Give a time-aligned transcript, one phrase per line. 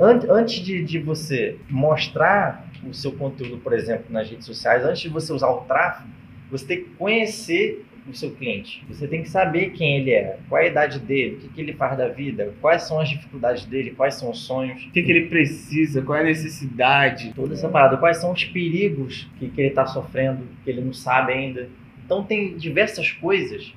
[0.00, 5.02] an- antes de, de você mostrar o seu conteúdo, por exemplo, nas redes sociais, antes
[5.02, 6.08] de você usar o tráfego,
[6.50, 8.82] você tem que conhecer o seu cliente.
[8.88, 11.60] Você tem que saber quem ele é, qual é a idade dele, o que, que
[11.60, 14.82] ele faz da vida, quais são as dificuldades dele, quais são os sonhos.
[14.86, 16.02] O que, que ele precisa?
[16.02, 17.32] Qual é a necessidade?
[17.34, 17.98] toda essa parada.
[17.98, 21.68] Quais são os perigos que, que ele está sofrendo, que ele não sabe ainda.
[22.04, 23.72] Então tem diversas coisas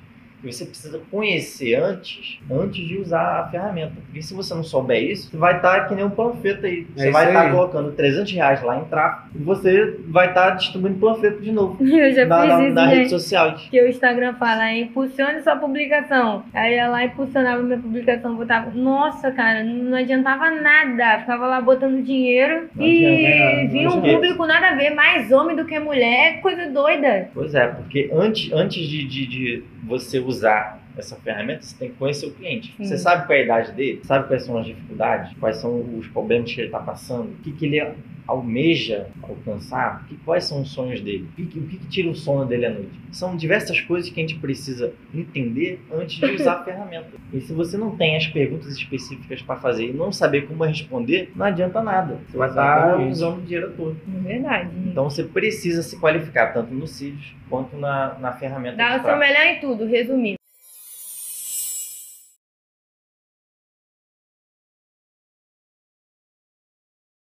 [0.52, 3.92] você precisa conhecer antes, antes de usar a ferramenta.
[4.06, 6.86] Porque se você não souber isso, você vai estar que nem um panfleto aí.
[6.96, 7.50] Você É vai estar aí.
[7.50, 12.12] colocando 300 reais lá em tráfego e você vai estar distribuindo panfleto de novo Eu
[12.12, 12.96] já na, fiz na, isso, na gente.
[12.98, 13.54] rede social.
[13.70, 16.44] Que o Instagram fala, impulsione sua publicação.
[16.52, 18.70] Aí ia lá, impulsionava minha publicação, botava.
[18.74, 21.20] Nossa, cara, não adiantava nada.
[21.20, 25.56] Ficava lá botando dinheiro Não e não vinha um público nada a ver, mais homem
[25.56, 27.28] do que mulher, coisa doida.
[27.34, 31.90] Pois é, porque antes, antes de, de, de você usar usar essa ferramenta, você tem
[31.90, 32.74] que conhecer o cliente.
[32.76, 32.84] Sim.
[32.84, 36.06] Você sabe qual é a idade dele, sabe quais são as dificuldades, quais são os
[36.08, 37.80] problemas que ele está passando, o que, que ele
[38.26, 42.14] almeja alcançar, que, quais são os sonhos dele, o que, o que, que tira o
[42.14, 42.90] sono dele à noite.
[43.12, 47.10] São diversas coisas que a gente precisa entender antes de usar a ferramenta.
[47.32, 51.32] E se você não tem as perguntas específicas para fazer e não saber como responder,
[51.36, 52.18] não adianta nada.
[52.26, 53.96] Você vai estar usando o dinheiro todo.
[54.16, 54.70] É verdade.
[54.86, 59.16] Então você precisa se qualificar tanto nos sítios quanto na, na ferramenta Dá o seu
[59.16, 60.38] melhor em tudo, resumindo.